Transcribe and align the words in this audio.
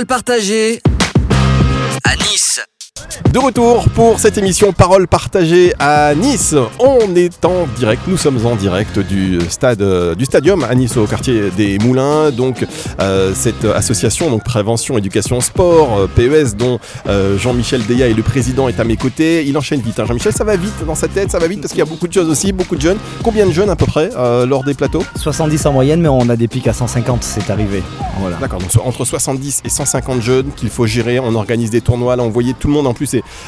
Parole 0.00 0.06
partagée 0.06 0.80
à 2.04 2.16
Nice. 2.16 2.60
De 3.32 3.38
retour 3.38 3.84
pour 3.94 4.18
cette 4.20 4.38
émission 4.38 4.72
Parole 4.72 5.06
partagée 5.06 5.72
à 5.78 6.14
Nice. 6.14 6.54
On 6.78 7.14
est 7.16 7.44
en 7.44 7.66
direct, 7.76 8.02
nous 8.06 8.16
sommes 8.16 8.44
en 8.46 8.56
direct 8.56 8.98
du 8.98 9.38
stade 9.48 9.82
du 10.16 10.24
stadium 10.24 10.64
à 10.64 10.74
Nice 10.74 10.96
au 10.96 11.06
quartier 11.06 11.50
des 11.56 11.78
Moulins. 11.78 12.30
Donc 12.30 12.64
euh, 13.00 13.32
cette 13.34 13.64
association 13.64 14.30
donc 14.30 14.44
prévention 14.44 14.98
éducation 14.98 15.40
sport 15.40 15.98
euh, 15.98 16.06
PES 16.08 16.56
dont 16.56 16.78
euh, 17.08 17.38
Jean-Michel 17.38 17.84
Deya 17.86 18.08
est 18.08 18.14
le 18.14 18.22
président 18.22 18.68
est 18.68 18.80
à 18.80 18.84
mes 18.84 18.96
côtés. 18.96 19.44
Il 19.46 19.56
enchaîne 19.58 19.80
vite. 19.80 19.98
hein. 20.00 20.06
Jean-Michel, 20.06 20.32
ça 20.32 20.44
va 20.44 20.56
vite 20.56 20.84
dans 20.86 20.94
sa 20.94 21.08
tête, 21.08 21.30
ça 21.30 21.38
va 21.38 21.46
vite 21.46 21.60
parce 21.60 21.72
qu'il 21.72 21.80
y 21.80 21.82
a 21.82 21.86
beaucoup 21.86 22.08
de 22.08 22.12
choses 22.12 22.28
aussi, 22.28 22.52
beaucoup 22.52 22.76
de 22.76 22.80
jeunes. 22.80 22.98
Combien 23.22 23.46
de 23.46 23.52
jeunes 23.52 23.70
à 23.70 23.76
peu 23.76 23.86
près 23.86 24.10
euh, 24.16 24.46
lors 24.46 24.64
des 24.64 24.74
plateaux? 24.74 25.04
70 25.16 25.66
en 25.66 25.72
moyenne, 25.72 26.00
mais 26.00 26.08
on 26.08 26.28
a 26.28 26.36
des 26.36 26.48
pics 26.48 26.66
à 26.68 26.72
150, 26.72 27.22
c'est 27.22 27.50
arrivé. 27.50 27.82
Voilà. 28.20 28.36
D'accord, 28.36 28.60
donc 28.60 28.70
entre 28.84 29.04
70 29.04 29.62
et 29.64 29.68
150 29.68 30.20
jeunes 30.22 30.50
qu'il 30.56 30.70
faut 30.70 30.86
gérer. 30.86 31.18
On 31.20 31.34
organise 31.34 31.70
des 31.70 31.80
tournois, 31.80 32.16
là 32.16 32.22
on 32.22 32.30
voyait 32.30 32.54
tout 32.58 32.68
le 32.68 32.74
monde 32.74 32.86
en 32.86 32.94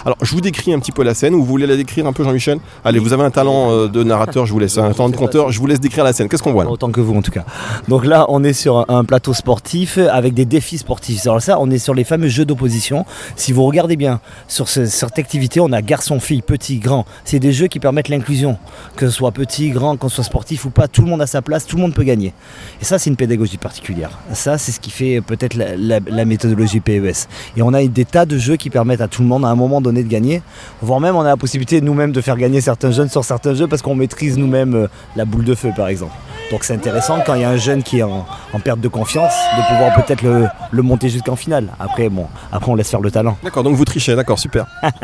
Alors 0.04 0.16
je 0.22 0.30
vous 0.32 0.40
décris 0.40 0.72
un 0.72 0.78
petit 0.78 0.92
peu 0.92 1.02
la 1.02 1.14
scène. 1.14 1.34
Vous 1.34 1.44
voulez 1.44 1.66
la 1.66 1.76
décrire 1.76 2.06
un 2.06 2.12
peu, 2.12 2.24
Jean-Michel? 2.24 2.58
Allez, 2.84 2.98
vous 2.98 3.12
avez 3.12 3.22
un 3.24 3.30
talent 3.30 3.70
euh, 3.70 3.88
de 3.88 4.02
narrateur, 4.02 4.46
je 4.46 4.52
vous 4.52 4.58
laisse 4.58 4.78
un 4.78 4.90
talent 4.92 5.08
de 5.08 5.16
conteur. 5.16 5.50
Je 5.52 5.58
vous 5.58 5.66
laisse 5.66 5.80
décrire 5.80 6.04
la 6.04 6.12
scène. 6.12 6.28
Qu'est-ce 6.28 6.42
qu'on 6.42 6.52
voit 6.52 6.64
là? 6.64 6.70
Autant 6.70 6.90
que 6.90 7.00
vous 7.00 7.14
en 7.14 7.22
tout 7.22 7.30
cas. 7.30 7.44
Donc 7.88 8.04
là, 8.06 8.26
on 8.28 8.42
est 8.44 8.52
sur 8.52 8.78
un, 8.78 8.84
un 8.88 9.04
plateau 9.04 9.34
sportif 9.34 9.98
avec 9.98 10.34
des 10.34 10.44
défis 10.44 10.78
sportifs. 10.78 11.26
Alors 11.26 11.42
ça, 11.42 11.58
on 11.60 11.70
est 11.70 11.78
sur 11.78 11.94
les 11.94 12.04
fameux 12.04 12.28
jeux 12.28 12.44
d'opposition. 12.44 13.04
Si 13.36 13.52
vous 13.52 13.64
regardez 13.64 13.96
bien 13.96 14.20
sur 14.48 14.68
ce- 14.68 14.86
cette 14.86 15.18
activité, 15.18 15.60
on 15.60 15.72
a 15.72 15.82
garçon, 15.82 16.20
fille, 16.20 16.42
petit, 16.42 16.78
grand. 16.78 17.04
C'est 17.24 17.38
des 17.38 17.52
jeux 17.52 17.66
qui 17.66 17.78
permettent 17.80 18.08
l'inclusion. 18.08 18.56
Que 18.96 19.06
ce 19.08 19.12
soit 19.12 19.32
petit, 19.32 19.70
grand, 19.70 19.96
qu'on 19.96 20.08
soit 20.08 20.24
sportif 20.24 20.64
ou 20.64 20.70
pas, 20.70 20.88
tout 20.88 21.02
le 21.02 21.08
monde 21.08 21.22
a 21.22 21.26
sa 21.26 21.42
place, 21.42 21.66
tout 21.66 21.76
le 21.76 21.82
monde 21.82 21.94
peut 21.94 22.04
gagner. 22.04 22.32
Et 22.80 22.84
ça, 22.84 22.98
c'est 22.98 23.10
une 23.10 23.16
pédagogie 23.16 23.56
particulière. 23.58 24.10
Ça, 24.32 24.58
c'est 24.58 24.72
ce 24.72 24.80
qui 24.80 24.90
fait 24.90 25.20
peut-être 25.20 25.54
la, 25.54 25.76
la- 25.76 26.00
la 26.06 26.24
méthodologie 26.24 26.80
PES. 26.80 27.28
Et 27.56 27.62
on 27.62 27.72
a 27.74 27.84
des 27.84 28.04
tas 28.04 28.24
de 28.26 28.38
jeux 28.38 28.56
qui 28.56 28.70
permettent 28.70 29.00
à 29.00 29.08
tout 29.08 29.22
le 29.22 29.28
monde 29.28 29.41
à 29.44 29.50
un 29.50 29.54
moment 29.54 29.80
donné 29.80 30.02
de 30.02 30.08
gagner. 30.08 30.42
Voire 30.80 31.00
même, 31.00 31.16
on 31.16 31.20
a 31.20 31.28
la 31.28 31.36
possibilité 31.36 31.80
nous-mêmes 31.80 32.12
de 32.12 32.20
faire 32.20 32.36
gagner 32.36 32.60
certains 32.60 32.90
jeunes 32.90 33.08
sur 33.08 33.24
certains 33.24 33.54
jeux 33.54 33.66
parce 33.66 33.82
qu'on 33.82 33.94
maîtrise 33.94 34.38
nous-mêmes 34.38 34.74
euh, 34.74 34.86
la 35.16 35.24
boule 35.24 35.44
de 35.44 35.54
feu, 35.54 35.70
par 35.76 35.88
exemple. 35.88 36.14
Donc 36.50 36.64
c'est 36.64 36.74
intéressant 36.74 37.20
quand 37.24 37.34
il 37.34 37.40
y 37.40 37.44
a 37.44 37.50
un 37.50 37.56
jeune 37.56 37.82
qui 37.82 38.00
est 38.00 38.02
en, 38.02 38.26
en 38.52 38.60
perte 38.60 38.80
de 38.80 38.88
confiance 38.88 39.32
de 39.56 39.68
pouvoir 39.68 39.94
peut-être 40.04 40.22
le, 40.22 40.46
le 40.70 40.82
monter 40.82 41.08
jusqu'en 41.08 41.36
finale. 41.36 41.68
Après, 41.78 42.08
bon, 42.08 42.26
après 42.50 42.70
on 42.70 42.74
laisse 42.74 42.90
faire 42.90 43.00
le 43.00 43.10
talent. 43.10 43.36
D'accord, 43.42 43.62
donc 43.62 43.76
vous 43.76 43.84
trichez, 43.84 44.14
d'accord, 44.14 44.38
super. 44.38 44.66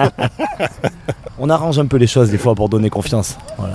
On 1.41 1.51
arrange 1.51 1.79
un 1.79 1.87
peu 1.87 1.99
les 1.99 2.09
choses 2.09 2.31
des 2.31 2.39
fois 2.39 2.57
pour 2.57 2.69
donner 2.69 2.91
confiance. 2.91 3.39
Voilà. 3.59 3.75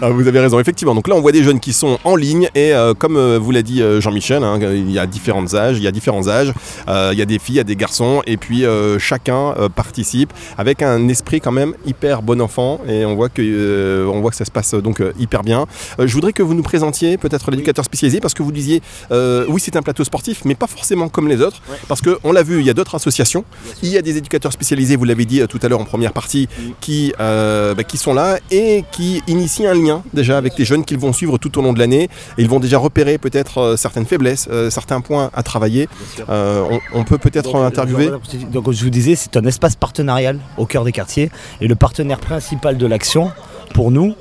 Ah, 0.00 0.08
vous 0.08 0.26
avez 0.26 0.40
raison, 0.40 0.58
effectivement. 0.58 0.94
Donc 0.94 1.08
là, 1.08 1.14
on 1.14 1.20
voit 1.20 1.32
des 1.32 1.42
jeunes 1.42 1.60
qui 1.60 1.74
sont 1.74 1.98
en 2.04 2.16
ligne 2.16 2.48
et 2.54 2.72
euh, 2.72 2.94
comme 2.94 3.18
euh, 3.18 3.38
vous 3.38 3.50
l'a 3.50 3.60
dit 3.60 3.82
euh, 3.82 4.00
Jean-Michel, 4.00 4.42
hein, 4.42 4.58
il 4.62 4.90
y 4.90 4.98
a 4.98 5.06
différents 5.06 5.54
âges, 5.54 5.76
il 5.76 5.82
y 5.82 5.86
a 5.86 5.92
différents 5.92 6.26
âges, 6.28 6.54
il 6.88 7.18
y 7.18 7.22
a 7.22 7.26
des 7.26 7.38
filles, 7.38 7.56
il 7.56 7.58
y 7.58 7.60
a 7.60 7.64
des 7.64 7.76
garçons 7.76 8.22
et 8.26 8.38
puis 8.38 8.64
chacun 8.98 9.54
participe 9.74 10.32
avec 10.56 10.82
un 10.82 11.08
esprit 11.08 11.40
quand 11.40 11.52
même 11.52 11.74
hyper 11.84 12.22
bon 12.22 12.40
enfant 12.40 12.80
et 12.88 13.04
on 13.04 13.14
voit 13.14 13.28
que 13.28 14.06
on 14.08 14.20
voit 14.20 14.30
que 14.30 14.36
ça 14.36 14.44
se 14.44 14.50
passe 14.50 14.74
donc 14.74 15.02
hyper 15.18 15.42
bien. 15.42 15.66
Je 15.98 16.12
voudrais 16.12 16.32
que 16.32 16.42
vous 16.42 16.54
nous 16.54 16.62
présentiez 16.62 17.18
peut-être 17.18 17.50
l'éducateur 17.50 17.84
spécialisé 17.84 18.20
parce 18.20 18.34
que 18.34 18.42
vous 18.42 18.52
disiez 18.52 18.82
euh, 19.12 19.44
oui 19.48 19.60
c'est 19.64 19.76
un 19.76 19.82
plateau 19.82 20.04
sportif 20.04 20.44
mais 20.44 20.54
pas 20.54 20.66
forcément 20.66 21.08
comme 21.08 21.28
les 21.28 21.40
autres 21.40 21.62
parce 21.88 22.00
que 22.00 22.18
on 22.24 22.32
l'a 22.32 22.42
vu 22.42 22.60
il 22.60 22.66
y 22.66 22.70
a 22.70 22.74
d'autres 22.74 22.94
associations, 22.94 23.44
il 23.82 23.90
y 23.90 23.98
a 23.98 24.02
des 24.02 24.16
éducateurs 24.16 24.52
spécialisés, 24.52 24.96
vous 24.96 25.04
l'avez 25.04 25.24
dit 25.24 25.40
euh, 25.40 25.46
tout 25.46 25.58
à 25.62 25.68
l'heure 25.68 25.80
en 25.80 25.84
première 25.84 26.12
partie, 26.12 26.48
qui, 26.80 27.12
euh, 27.20 27.74
bah, 27.74 27.84
qui 27.84 27.98
sont 27.98 28.14
là 28.14 28.38
et 28.50 28.84
qui 28.92 29.22
initient 29.26 29.66
un 29.66 29.74
lien 29.74 30.02
déjà 30.14 30.38
avec 30.38 30.58
les 30.58 30.64
jeunes 30.64 30.84
qu'ils 30.84 30.98
vont 30.98 31.12
suivre 31.12 31.38
tout 31.38 31.58
au 31.58 31.62
long 31.62 31.72
de 31.72 31.78
l'année. 31.78 32.04
Et 32.38 32.42
ils 32.42 32.48
vont 32.48 32.60
déjà 32.60 32.78
repérer 32.78 33.18
peut-être 33.18 33.74
certaines 33.76 34.06
faiblesses, 34.06 34.48
euh, 34.50 34.70
certains 34.70 35.00
points 35.00 35.30
à 35.34 35.42
travailler. 35.42 35.88
On, 36.28 36.80
on 36.94 37.04
peut 37.04 37.18
peut-être 37.18 37.56
interviewer. 37.56 38.10
Donc 38.52 38.70
je 38.70 38.84
vous 38.84 38.90
disais, 38.90 39.14
c'est 39.16 39.36
un 39.36 39.44
espace 39.44 39.76
partenarial 39.76 40.38
au 40.56 40.66
cœur 40.66 40.84
des 40.84 40.92
quartiers. 40.92 41.30
Et 41.60 41.68
le 41.68 41.74
partenaire 41.74 42.18
principal 42.18 42.76
de 42.78 42.86
l'action, 42.86 43.32
pour 43.74 43.90
nous, 43.90 44.14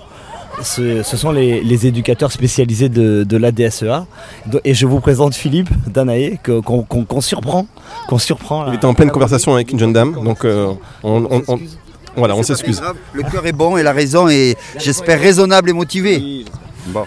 ce, 0.61 1.03
ce 1.03 1.17
sont 1.17 1.31
les, 1.31 1.61
les 1.61 1.87
éducateurs 1.87 2.31
spécialisés 2.31 2.89
de, 2.89 3.23
de 3.23 3.37
l'ADSEA. 3.37 4.05
Do- 4.47 4.59
Et 4.63 4.73
je 4.73 4.85
vous 4.85 4.99
présente 4.99 5.33
Philippe 5.35 5.69
Danaé, 5.87 6.39
qu'on 6.43 7.21
surprend. 7.21 7.67
Qu'on 8.07 8.17
surprend 8.17 8.67
Il 8.67 8.75
était 8.75 8.85
en 8.85 8.93
pleine 8.93 9.11
conversation 9.11 9.53
avec 9.53 9.71
une 9.71 9.79
jeune 9.79 9.93
dame, 9.93 10.13
donc 10.23 10.45
euh, 10.45 10.73
on, 11.03 11.25
on- 11.29 11.43
on- 11.47 11.59
voilà, 12.15 12.35
on 12.35 12.43
s'excuse. 12.43 12.81
Le 13.13 13.23
cœur 13.23 13.45
est 13.45 13.53
bon 13.53 13.77
et 13.77 13.83
la 13.83 13.93
raison 13.93 14.27
est, 14.27 14.57
j'espère, 14.77 15.19
raisonnable 15.19 15.69
et 15.69 15.73
motivée. 15.73 16.45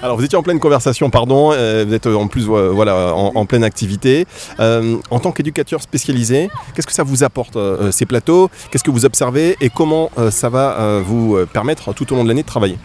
Alors 0.03 0.17
vous 0.17 0.25
étiez 0.25 0.39
en 0.39 0.43
pleine 0.43 0.61
conversation, 0.61 1.11
pardon, 1.11 1.51
euh, 1.53 1.85
vous 1.87 1.93
êtes 1.95 2.07
en 2.07 2.29
plus 2.29 2.47
euh, 2.49 2.71
voilà, 2.73 3.13
en, 3.15 3.33
en 3.35 3.45
pleine 3.45 3.65
activité. 3.65 4.25
Euh, 4.61 4.97
en 5.11 5.19
tant 5.19 5.33
qu'éducateur 5.33 5.83
spécialisé, 5.83 6.49
qu'est-ce 6.75 6.87
que 6.87 6.93
ça 6.93 7.03
vous 7.03 7.25
apporte 7.25 7.57
euh, 7.57 7.91
ces 7.91 8.07
plateaux? 8.07 8.49
Qu'est-ce 8.71 8.85
que 8.85 8.93
vous 8.93 9.05
observez? 9.05 9.57
Et 9.61 9.71
comment 9.71 10.11
euh, 10.17 10.31
ça 10.31 10.49
va 10.49 10.79
euh, 10.79 11.03
vous 11.05 11.37
permettre 11.53 11.93
tout 11.93 12.11
au 12.13 12.17
long 12.17 12.23
de 12.23 12.29
l'année 12.29 12.43
de 12.43 12.47
travailler? 12.47 12.79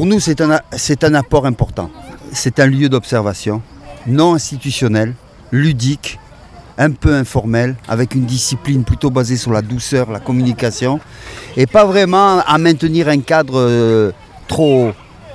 Pour 0.00 0.06
nous, 0.06 0.18
c'est 0.18 0.40
un, 0.40 1.14
apport 1.14 1.44
important. 1.44 1.90
C'est 2.32 2.58
un 2.58 2.66
lieu 2.66 2.88
d'observation, 2.88 3.60
non 4.06 4.32
institutionnel, 4.32 5.12
ludique, 5.52 6.18
un 6.78 6.90
peu 6.90 7.12
informel, 7.14 7.76
avec 7.86 8.14
une 8.14 8.24
discipline 8.24 8.82
plutôt 8.82 9.10
basée 9.10 9.36
sur 9.36 9.52
la 9.52 9.60
douceur, 9.60 10.10
la 10.10 10.18
communication, 10.18 11.00
et 11.54 11.66
pas 11.66 11.84
vraiment 11.84 12.40
à 12.40 12.56
maintenir 12.56 13.08
un 13.08 13.20
cadre 13.20 13.58
euh, 13.60 14.10
trop, 14.48 14.92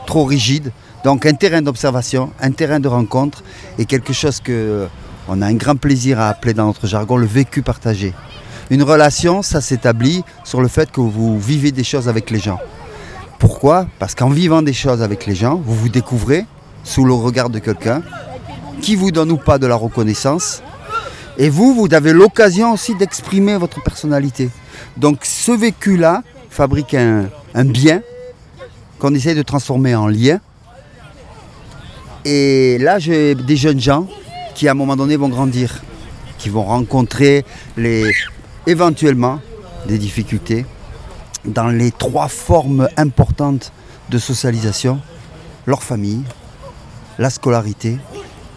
trop 0.08 0.26
rigide. 0.26 0.72
Donc 1.04 1.28
un 1.28 1.34
terrain 1.34 1.62
d'observation, 1.62 2.32
un 2.42 2.50
terrain 2.50 2.80
de 2.80 2.88
rencontre, 2.88 3.44
et 3.78 3.86
quelque 3.86 4.14
chose 4.14 4.40
que 4.40 4.88
on 5.28 5.44
a 5.44 5.46
un 5.46 5.54
grand 5.54 5.76
plaisir 5.76 6.20
à 6.20 6.30
appeler 6.30 6.56
dans 6.56 6.66
notre 6.66 6.88
jargon 6.88 7.18
le 7.18 7.28
vécu 7.28 7.62
partagé. 7.62 8.16
Une 8.72 8.82
relation, 8.82 9.44
ça 9.44 9.62
s'établit 9.62 10.24
sur 10.44 10.60
le 10.60 10.70
fait 10.70 10.92
que 10.92 11.02
vous 11.02 11.40
vivez 11.40 11.72
des 11.72 11.84
choses 11.84 12.10
avec 12.10 12.32
les 12.32 12.40
gens. 12.40 12.58
Pourquoi? 13.40 13.88
Parce 14.00 14.16
qu'en 14.16 14.30
vivant 14.30 14.62
des 14.62 14.74
choses 14.74 15.02
avec 15.02 15.26
les 15.26 15.36
gens, 15.36 15.56
vous 15.56 15.76
vous 15.76 15.90
découvrez 15.90 16.46
sous 16.84 17.04
le 17.04 17.14
regard 17.14 17.50
de 17.50 17.60
quelqu'un 17.60 18.02
qui 18.82 18.96
vous 18.96 19.12
donne 19.12 19.32
ou 19.32 19.38
pas 19.38 19.58
de 19.58 19.68
la 19.68 19.76
reconnaissance. 19.76 20.62
Et 21.38 21.50
vous, 21.50 21.74
vous 21.74 21.94
avez 21.94 22.14
l'occasion 22.14 22.74
aussi 22.74 22.96
d'exprimer 22.96 23.58
votre 23.58 23.84
personnalité. 23.84 24.50
Donc 24.96 25.20
ce 25.24 25.52
vécu-là 25.52 26.24
fabrique 26.50 26.94
un, 26.94 27.30
bien 27.66 28.02
qu'on 29.00 29.14
essaie 29.14 29.36
de 29.36 29.42
transformer 29.42 29.96
en 29.96 30.08
lien. 30.08 30.40
Et 32.24 32.78
là, 32.80 33.00
j'ai 33.00 33.36
des 33.36 33.58
jeunes 33.58 33.80
gens 33.80 34.08
qui 34.56 34.68
à 34.68 34.72
un 34.72 34.76
moment 34.76 34.96
donné 34.96 35.18
vont 35.18 35.28
grandir, 35.28 35.84
qui 36.38 36.50
vont 36.50 36.64
rencontrer 36.64 37.44
éventuellement 38.66 39.42
des 39.88 39.98
difficultés 39.98 40.66
dans 41.46 41.68
les 41.68 41.92
trois 41.92 42.28
formes 42.28 42.88
importantes 42.98 43.72
de 44.10 44.18
socialisation, 44.18 45.00
leur 45.66 45.84
famille, 45.84 46.24
la 47.18 47.30
scolarité 47.30 47.98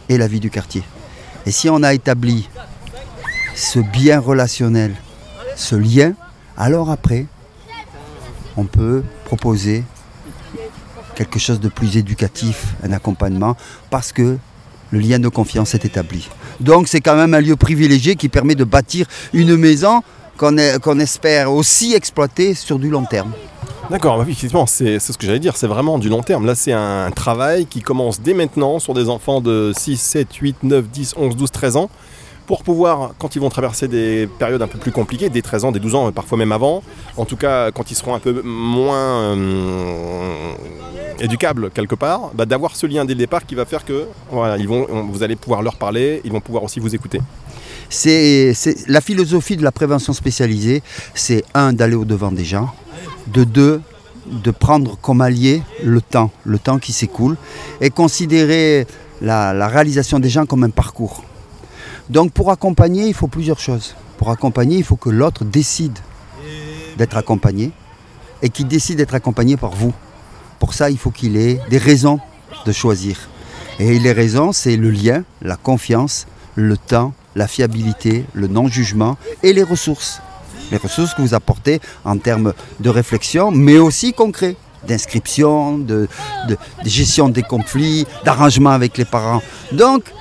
et 0.08 0.18
la 0.18 0.26
vie 0.26 0.40
du 0.40 0.50
quartier. 0.50 0.82
Et 1.46 1.50
si 1.50 1.68
on 1.70 1.82
a 1.82 1.94
établi 1.94 2.48
ce 3.54 3.78
bien 3.78 4.20
relationnel, 4.20 4.94
ce 5.56 5.74
lien, 5.76 6.12
alors 6.56 6.90
après, 6.90 7.26
on 8.56 8.64
peut 8.64 9.02
proposer 9.24 9.84
quelque 11.14 11.38
chose 11.38 11.60
de 11.60 11.68
plus 11.68 11.96
éducatif, 11.96 12.74
un 12.82 12.92
accompagnement, 12.92 13.56
parce 13.90 14.12
que 14.12 14.38
le 14.90 14.98
lien 14.98 15.18
de 15.18 15.28
confiance 15.28 15.74
est 15.74 15.84
établi. 15.84 16.28
Donc 16.60 16.88
c'est 16.88 17.00
quand 17.00 17.16
même 17.16 17.34
un 17.34 17.40
lieu 17.40 17.56
privilégié 17.56 18.16
qui 18.16 18.28
permet 18.28 18.54
de 18.54 18.64
bâtir 18.64 19.06
une 19.32 19.56
maison 19.56 20.02
qu'on 20.38 20.98
espère 20.98 21.52
aussi 21.52 21.94
exploiter 21.94 22.54
sur 22.54 22.78
du 22.78 22.88
long 22.88 23.04
terme. 23.04 23.32
D'accord, 23.90 24.18
bah 24.18 24.22
effectivement, 24.22 24.66
c'est 24.66 24.98
ce 24.98 25.16
que 25.16 25.26
j'allais 25.26 25.38
dire, 25.38 25.56
c'est 25.56 25.66
vraiment 25.66 25.98
du 25.98 26.08
long 26.08 26.22
terme. 26.22 26.44
Là, 26.44 26.54
c'est 26.54 26.72
un 26.72 27.10
travail 27.10 27.66
qui 27.66 27.80
commence 27.80 28.20
dès 28.20 28.34
maintenant 28.34 28.78
sur 28.78 28.92
des 28.92 29.08
enfants 29.08 29.40
de 29.40 29.72
6, 29.76 29.96
7, 29.96 30.34
8, 30.34 30.56
9, 30.62 30.88
10, 30.88 31.14
11, 31.16 31.36
12, 31.36 31.50
13 31.50 31.76
ans, 31.76 31.90
pour 32.46 32.62
pouvoir, 32.62 33.12
quand 33.18 33.36
ils 33.36 33.40
vont 33.40 33.50
traverser 33.50 33.88
des 33.88 34.26
périodes 34.38 34.62
un 34.62 34.68
peu 34.68 34.78
plus 34.78 34.92
compliquées, 34.92 35.28
dès 35.28 35.42
13 35.42 35.66
ans, 35.66 35.72
dès 35.72 35.80
12 35.80 35.94
ans, 35.94 36.12
parfois 36.12 36.38
même 36.38 36.52
avant, 36.52 36.82
en 37.16 37.24
tout 37.24 37.36
cas 37.36 37.70
quand 37.70 37.90
ils 37.90 37.94
seront 37.94 38.14
un 38.14 38.20
peu 38.20 38.40
moins 38.42 39.36
euh, 39.36 40.52
éducables 41.20 41.70
quelque 41.70 41.94
part, 41.94 42.30
bah, 42.34 42.46
d'avoir 42.46 42.74
ce 42.74 42.86
lien 42.86 43.04
dès 43.04 43.12
le 43.14 43.18
départ 43.18 43.44
qui 43.44 43.54
va 43.54 43.66
faire 43.66 43.84
que 43.84 44.06
vont, 44.32 44.86
vous 45.10 45.22
allez 45.22 45.36
pouvoir 45.36 45.62
leur 45.62 45.76
parler, 45.76 46.22
ils 46.24 46.32
vont 46.32 46.40
pouvoir 46.40 46.62
aussi 46.64 46.80
vous 46.80 46.94
écouter. 46.94 47.20
C'est 47.90 48.54
la 48.86 49.00
philosophie 49.00 49.56
de 49.56 49.62
la 49.62 49.72
prévention 49.72 50.12
spécialisée, 50.12 50.82
c'est 51.14 51.44
un 51.54 51.72
d'aller 51.72 51.94
au 51.94 52.04
devant 52.04 52.32
des 52.32 52.44
gens, 52.44 52.72
de 53.28 53.44
deux 53.44 53.80
de 54.26 54.50
prendre 54.50 54.98
comme 55.00 55.22
allié 55.22 55.62
le 55.82 56.00
temps, 56.02 56.30
le 56.44 56.58
temps 56.58 56.78
qui 56.78 56.92
s'écoule, 56.92 57.36
et 57.80 57.88
considérer 57.88 58.86
la, 59.22 59.54
la 59.54 59.68
réalisation 59.68 60.18
des 60.18 60.28
gens 60.28 60.44
comme 60.44 60.64
un 60.64 60.70
parcours. 60.70 61.24
Donc 62.10 62.32
pour 62.32 62.50
accompagner, 62.50 63.06
il 63.06 63.14
faut 63.14 63.28
plusieurs 63.28 63.58
choses. 63.58 63.94
Pour 64.18 64.30
accompagner, 64.30 64.76
il 64.76 64.84
faut 64.84 64.96
que 64.96 65.10
l'autre 65.10 65.44
décide 65.44 65.98
d'être 66.96 67.16
accompagné 67.16 67.70
et 68.42 68.48
qu'il 68.48 68.66
décide 68.66 68.98
d'être 68.98 69.14
accompagné 69.14 69.56
par 69.56 69.70
vous. 69.70 69.92
Pour 70.58 70.74
ça, 70.74 70.90
il 70.90 70.98
faut 70.98 71.10
qu'il 71.10 71.36
ait 71.36 71.60
des 71.70 71.78
raisons 71.78 72.20
de 72.66 72.72
choisir. 72.72 73.28
Et 73.78 73.98
les 73.98 74.12
raisons, 74.12 74.52
c'est 74.52 74.76
le 74.76 74.90
lien, 74.90 75.22
la 75.40 75.56
confiance, 75.56 76.26
le 76.58 76.76
temps, 76.76 77.14
la 77.36 77.46
fiabilité, 77.46 78.24
le 78.34 78.48
non-jugement 78.48 79.16
et 79.44 79.52
les 79.52 79.62
ressources. 79.62 80.20
Les 80.72 80.76
ressources 80.76 81.14
que 81.14 81.22
vous 81.22 81.32
apportez 81.32 81.80
en 82.04 82.18
termes 82.18 82.52
de 82.80 82.90
réflexion, 82.90 83.52
mais 83.52 83.78
aussi 83.78 84.12
concret 84.12 84.56
d'inscription, 84.86 85.78
de, 85.78 86.08
gestion 86.84 87.28
des 87.28 87.42
conflits, 87.42 88.06
d'arrangement 88.24 88.70
avec 88.70 88.98
les 88.98 89.04
parents. 89.04 89.40
Donc, 89.70 90.12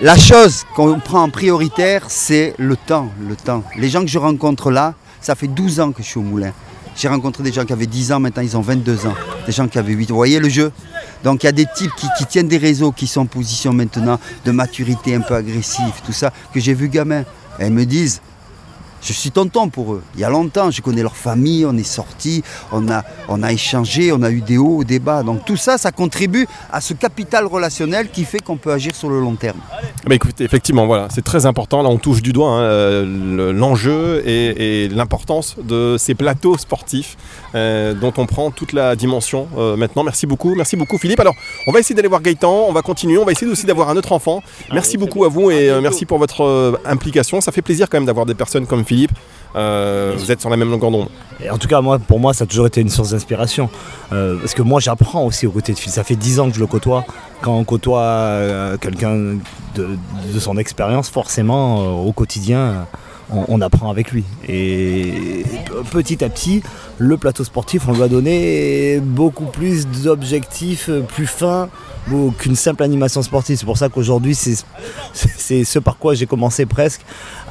la 0.00 0.16
chose 0.16 0.64
qu'on 0.76 1.00
prend 1.00 1.22
en 1.22 1.30
prioritaire, 1.30 2.04
c'est 2.08 2.54
le 2.58 2.76
temps, 2.76 3.08
le 3.26 3.34
temps. 3.34 3.64
Les 3.76 3.88
gens 3.88 4.02
que 4.02 4.08
je 4.08 4.18
rencontre 4.18 4.70
là, 4.70 4.94
ça 5.22 5.34
fait 5.34 5.48
12 5.48 5.80
ans 5.80 5.92
que 5.92 6.02
je 6.02 6.08
suis 6.08 6.18
au 6.18 6.22
moulin. 6.22 6.52
J'ai 6.98 7.06
rencontré 7.06 7.44
des 7.44 7.52
gens 7.52 7.64
qui 7.64 7.72
avaient 7.72 7.86
10 7.86 8.10
ans, 8.10 8.18
maintenant 8.18 8.42
ils 8.42 8.56
ont 8.56 8.60
22 8.60 9.06
ans. 9.06 9.14
Des 9.46 9.52
gens 9.52 9.68
qui 9.68 9.78
avaient 9.78 9.92
8 9.92 10.06
ans. 10.06 10.14
Vous 10.14 10.16
voyez 10.16 10.40
le 10.40 10.48
jeu 10.48 10.72
Donc 11.22 11.44
il 11.44 11.46
y 11.46 11.48
a 11.48 11.52
des 11.52 11.66
types 11.76 11.92
qui, 12.18 12.26
tiennent 12.26 12.48
des 12.48 12.58
réseaux, 12.58 12.90
qui 12.90 13.06
sont 13.06 13.20
en 13.20 13.26
position 13.26 13.72
maintenant 13.72 14.18
de 14.44 14.50
maturité 14.50 15.14
un 15.14 15.20
peu 15.20 15.34
agressive, 15.34 15.94
tout 16.04 16.12
ça, 16.12 16.32
que 16.52 16.58
j'ai 16.58 16.74
vu 16.74 16.88
gamin. 16.88 17.22
Et 17.60 17.66
ils 17.66 17.72
me 17.72 17.86
disent, 17.86 18.20
je 19.00 19.12
suis 19.12 19.30
tonton 19.30 19.68
pour 19.68 19.94
eux. 19.94 20.02
Il 20.16 20.20
y 20.20 20.24
a 20.24 20.28
longtemps, 20.28 20.72
je 20.72 20.82
connais 20.82 21.02
leur 21.02 21.16
famille, 21.16 21.64
on 21.64 21.76
est 21.76 21.84
sortis, 21.84 22.42
on 22.72 22.90
a, 22.90 23.04
on 23.28 23.44
a 23.44 23.52
échangé, 23.52 24.10
on 24.10 24.22
a 24.22 24.30
eu 24.32 24.40
des 24.40 24.58
hauts, 24.58 24.82
des 24.82 24.98
bas. 24.98 25.22
Donc 25.22 25.44
tout 25.44 25.56
ça, 25.56 25.78
ça 25.78 25.92
contribue 25.92 26.48
à 26.72 26.80
ce 26.80 26.94
capital 26.94 27.46
relationnel 27.46 28.10
qui 28.10 28.24
fait 28.24 28.40
qu'on 28.40 28.56
peut 28.56 28.72
agir 28.72 28.96
sur 28.96 29.08
le 29.08 29.20
long 29.20 29.36
terme. 29.36 29.60
Bah 30.06 30.14
écoutez, 30.14 30.44
effectivement, 30.44 30.86
voilà, 30.86 31.08
c'est 31.10 31.24
très 31.24 31.44
important. 31.44 31.82
Là, 31.82 31.88
on 31.88 31.98
touche 31.98 32.22
du 32.22 32.32
doigt 32.32 32.50
hein, 32.50 33.02
le- 33.04 33.52
l'enjeu 33.52 34.22
et, 34.26 34.84
et 34.84 34.88
l'importance 34.88 35.56
de 35.62 35.96
ces 35.98 36.14
plateaux 36.14 36.56
sportifs 36.56 37.16
euh, 37.54 37.94
dont 37.94 38.12
on 38.16 38.26
prend 38.26 38.50
toute 38.50 38.72
la 38.72 38.96
dimension 38.96 39.48
euh, 39.58 39.76
maintenant. 39.76 40.04
Merci 40.04 40.26
beaucoup, 40.26 40.54
merci 40.54 40.76
beaucoup 40.76 40.98
Philippe. 40.98 41.20
Alors, 41.20 41.34
on 41.66 41.72
va 41.72 41.80
essayer 41.80 41.94
d'aller 41.94 42.08
voir 42.08 42.22
Gaëtan, 42.22 42.66
on 42.68 42.72
va 42.72 42.82
continuer, 42.82 43.18
on 43.18 43.24
va 43.24 43.32
essayer 43.32 43.50
aussi 43.50 43.66
d'avoir 43.66 43.90
un 43.90 43.96
autre 43.96 44.12
enfant. 44.12 44.42
Merci 44.72 44.96
beaucoup 44.96 45.24
à 45.24 45.28
vous 45.28 45.50
et 45.50 45.68
euh, 45.68 45.80
merci 45.80 46.06
pour 46.06 46.18
votre 46.18 46.78
implication. 46.86 47.40
Ça 47.40 47.52
fait 47.52 47.62
plaisir 47.62 47.88
quand 47.90 47.98
même 47.98 48.06
d'avoir 48.06 48.24
des 48.26 48.34
personnes 48.34 48.66
comme 48.66 48.84
Philippe. 48.84 49.12
Euh, 49.56 50.14
vous 50.16 50.30
êtes 50.30 50.40
sur 50.40 50.50
la 50.50 50.56
même 50.56 50.70
longueur 50.70 50.90
d'onde. 50.90 51.08
En 51.50 51.58
tout 51.58 51.68
cas, 51.68 51.80
pour 52.06 52.20
moi, 52.20 52.34
ça 52.34 52.44
a 52.44 52.46
toujours 52.46 52.66
été 52.66 52.80
une 52.80 52.88
source 52.88 53.10
d'inspiration. 53.10 53.70
Euh, 54.12 54.36
parce 54.36 54.54
que 54.54 54.62
moi, 54.62 54.80
j'apprends 54.80 55.24
aussi 55.24 55.46
aux 55.46 55.50
côtés 55.50 55.72
de 55.72 55.78
Phil. 55.78 55.92
Ça 55.92 56.04
fait 56.04 56.16
10 56.16 56.40
ans 56.40 56.48
que 56.48 56.54
je 56.54 56.60
le 56.60 56.66
côtoie. 56.66 57.04
Quand 57.40 57.56
on 57.56 57.64
côtoie 57.64 58.00
euh, 58.00 58.76
quelqu'un 58.76 59.38
de, 59.74 60.38
son 60.38 60.56
expérience, 60.56 61.08
forcément, 61.08 62.04
au 62.04 62.12
quotidien, 62.12 62.86
on, 63.30 63.60
apprend 63.60 63.90
avec 63.90 64.10
lui. 64.10 64.24
Et 64.48 65.44
petit 65.90 66.24
à 66.24 66.28
petit, 66.28 66.62
le 66.98 67.16
plateau 67.16 67.44
sportif, 67.44 67.88
on 67.88 67.92
lui 67.92 68.02
a 68.02 68.08
donné 68.08 69.00
beaucoup 69.00 69.44
plus 69.44 69.86
d'objectifs 69.86 70.90
plus 71.08 71.26
fins 71.26 71.68
qu'une 72.38 72.56
simple 72.56 72.82
animation 72.82 73.22
sportive. 73.22 73.56
C'est 73.58 73.66
pour 73.66 73.78
ça 73.78 73.88
qu'aujourd'hui, 73.88 74.34
c'est 74.34 74.56
ce 75.64 75.78
par 75.78 75.98
quoi 75.98 76.14
j'ai 76.14 76.26
commencé 76.26 76.66
presque. 76.66 77.02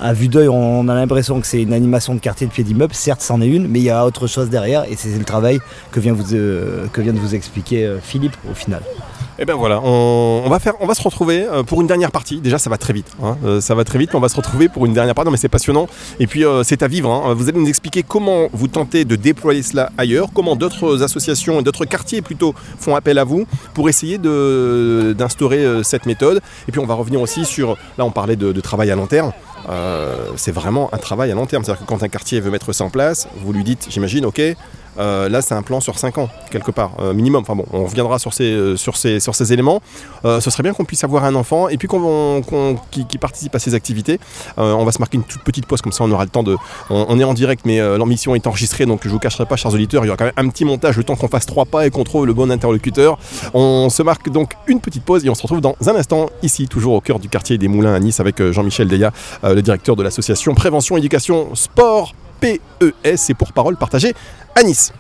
À 0.02 0.14
vue 0.14 0.28
d'œil, 0.28 0.48
on 0.50 0.88
a 0.88 0.96
l'impression 0.96 1.40
que 1.40 1.48
c'est 1.48 1.62
une 1.62 1.74
animation 1.74 2.14
de 2.16 2.20
quartier 2.20 2.48
de 2.48 2.52
pied 2.52 2.64
d'immeuble. 2.64 2.94
Certes, 2.94 3.22
c'en 3.22 3.42
est 3.42 3.48
une, 3.48 3.68
mais 3.68 3.80
il 3.80 3.86
y 3.86 3.90
a 3.90 4.06
autre 4.06 4.28
chose 4.28 4.50
derrière. 4.50 4.84
Et 4.90 4.96
c'est 4.96 5.18
le 5.18 5.26
travail 5.26 5.60
que 5.92 6.00
vient, 6.00 6.16
euh, 6.34 6.88
de 6.88 7.20
vous 7.20 7.36
expliquer 7.36 7.86
euh, 7.86 8.00
Philippe 8.00 8.36
au 8.50 8.54
final. 8.54 8.82
Et 9.40 9.46
ben 9.46 9.54
voilà, 9.54 9.82
on, 9.84 10.50
va 10.50 10.60
se 10.96 11.02
retrouver 11.04 11.44
euh, 11.44 11.62
pour 11.62 11.82
une 11.82 11.88
dernière 11.88 12.12
partie. 12.12 12.42
Déjà, 12.42 12.58
ça 12.58 12.72
va 12.72 12.78
très 12.78 12.92
vite, 12.94 13.16
hein. 13.22 13.38
Euh, 13.46 13.62
ça 13.62 13.76
va 13.76 13.84
très 13.84 14.00
vite, 14.00 14.10
mais 14.12 14.18
on 14.18 14.22
va 14.22 14.30
se 14.30 14.36
retrouver 14.36 14.68
pour 14.68 14.88
une 14.88 14.94
dernière 14.94 15.14
partie. 15.14 15.28
Non, 15.28 15.32
mais 15.32 15.38
c'est 15.38 15.48
passionnant. 15.48 15.88
Et 16.20 16.26
puis, 16.26 16.44
euh, 16.44 16.64
c'est 16.64 16.82
à 16.82 16.88
vivre. 16.88 17.12
hein. 17.12 17.36
Vous 17.36 17.48
allez 17.48 17.60
nous 17.60 17.68
expliquer 17.68 18.02
comment 18.02 18.48
vous 18.52 18.68
tentez 18.68 19.06
de 19.06 19.16
déployer 19.16 19.62
cela 19.62 19.92
ailleurs, 19.96 20.30
comment 20.34 20.56
d'autres 20.56 21.04
associations 21.04 21.60
et 21.60 21.64
d'autres 21.64 21.86
quartiers 21.86 22.24
plutôt 22.24 22.56
font 22.80 22.96
appel 22.96 23.20
à 23.20 23.24
vous 23.24 23.46
pour 23.76 23.90
essayer 23.90 24.18
d'instaurer 24.18 25.84
cette 25.84 26.08
méthode. 26.08 26.42
Et 26.68 26.72
puis, 26.72 26.80
on 26.80 26.88
va 26.88 26.96
revenir 26.96 27.22
aussi 27.22 27.46
sur, 27.46 27.78
là, 27.98 28.06
on 28.06 28.12
parlait 28.12 28.36
de 28.38 28.62
travail 28.62 28.90
à 28.90 28.96
long 28.96 29.08
terme. 29.08 29.34
Euh, 29.70 30.32
c'est 30.36 30.52
vraiment 30.52 30.90
un 30.94 30.98
travail 30.98 31.32
à 31.32 31.36
long 31.36 31.46
terme. 31.46 31.64
C'est-à-dire 31.64 31.86
que 31.86 31.90
quand 31.90 32.04
un 32.04 32.10
quartier 32.10 32.40
veut 32.40 32.52
mettre 32.52 32.74
ça 32.74 32.84
en 32.84 32.90
place, 32.90 33.28
vous 33.44 33.54
lui 33.54 33.64
dites, 33.64 33.88
j'imagine, 33.90 34.26
ok. 34.26 34.42
euh, 35.00 35.30
là, 35.30 35.44
c'est 35.44 35.54
un 35.54 35.62
plan 35.62 35.80
sur 35.80 36.00
5 36.00 36.18
ans, 36.18 36.30
quelque 36.50 36.72
part, 36.72 36.92
euh, 37.00 37.14
minimum. 37.14 37.44
Enfin 37.44 37.56
bon, 37.56 37.66
on 37.72 37.84
reviendra 37.84 38.18
sur 38.18 38.34
ces, 38.34 38.76
sur 38.78 38.98
ces, 38.98 39.20
sur 39.20 39.36
ces 39.36 39.54
éléments. 39.54 39.82
Ce 40.24 40.50
serait 40.50 40.64
bien 40.64 40.74
qu'on 40.74 40.86
puisse 40.86 41.04
avoir 41.04 41.24
un 41.24 41.36
enfant 41.36 41.70
et 41.70 41.78
puis 41.78 41.88
qu'on, 41.88 42.44
participe 43.20 43.56
à 43.56 43.60
ces 43.60 43.74
activités. 43.74 44.20
On 44.58 44.84
va 44.84 44.92
se 44.92 45.00
marquer 45.00 45.18
une 45.18 45.24
toute 45.24 45.44
petite 45.44 45.66
pause, 45.66 45.82
comme 45.82 45.92
ça 45.92 46.04
on 46.04 46.12
aura 46.12 46.24
le 46.24 46.30
temps 46.30 46.44
de. 46.44 46.58
On, 46.90 47.20
est 47.20 47.24
en 47.24 47.34
direct, 47.34 47.66
mais 47.66 47.80
l'émission 47.98 48.36
est 48.36 48.46
enregistrée, 48.48 48.86
donc 48.86 49.02
je 49.04 49.10
vous 49.10 49.20
cacherai 49.20 49.46
pas, 49.46 49.56
chers 49.56 49.74
auditeurs, 49.74 50.04
il 50.04 50.08
y 50.08 50.10
aura 50.10 50.18
quand 50.18 50.26
même 50.26 50.34
un 50.38 50.50
petit 50.50 50.66
montage, 50.66 50.98
le 50.98 51.04
temps 51.04 51.16
qu'on 51.16 51.28
fasse 51.28 51.46
trois 51.46 51.66
pas 51.66 51.86
et 51.86 51.92
qu'on 51.92 52.04
trouve 52.04 52.26
le 52.26 52.34
bon 52.34 52.52
interlocuteur. 52.52 53.18
On 53.54 53.90
se 53.90 54.04
marque 54.04 54.30
donc 54.30 54.52
une 54.68 54.82
petite 54.82 55.04
pause 55.04 55.26
et 55.26 55.30
on 55.30 55.36
se 55.36 55.42
retrouve 55.42 55.62
dans 55.62 55.76
un 55.86 55.96
instant, 55.96 56.30
ici, 56.44 56.68
toujours 56.68 56.94
au 56.94 57.02
cœur 57.02 57.20
du 57.20 57.30
quartier 57.30 57.58
des 57.58 57.68
Moulins 57.68 57.94
à 57.94 58.00
Nice, 58.00 58.20
avec 58.20 58.44
Jean-Michel 58.52 58.88
Deya, 58.88 59.12
le 59.58 59.64
directeur 59.64 59.96
de 59.96 60.04
l'association 60.04 60.54
Prévention, 60.54 60.98
Éducation, 60.98 61.56
Sport, 61.56 62.14
PES, 62.40 62.60
et 63.30 63.34
pour 63.34 63.52
parole 63.52 63.76
partagée 63.76 64.14
à 64.56 64.62
Nice. 64.62 64.94